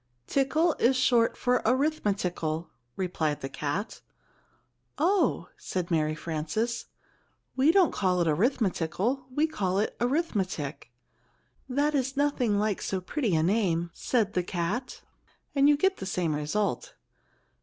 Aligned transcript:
"Tickle 0.25 0.73
is 0.79 0.97
short 0.97 1.37
for 1.37 1.59
arithmetickle," 1.63 2.67
replied 2.95 3.41
the 3.41 3.49
cat. 3.49 4.01
"Oh?" 4.97 5.49
said 5.57 5.91
Mary 5.91 6.15
Frances, 6.15 6.85
"we 7.55 7.71
don't 7.71 7.93
call 7.93 8.19
it 8.19 8.25
arithmetickle; 8.27 9.25
we 9.29 9.45
called 9.45 9.81
it 9.81 9.95
arithmetic." 10.01 10.91
"That 11.69 11.93
is 11.93 12.17
nothing 12.17 12.57
like 12.57 12.81
so 12.81 12.99
pretty 12.99 13.35
a 13.35 13.43
name," 13.43 13.91
said 13.93 14.33
the 14.33 14.41
cat, 14.43 15.03
"and 15.53 15.69
you 15.69 15.77
get 15.77 15.97
the 15.97 16.07
same 16.07 16.33
result." 16.35 16.95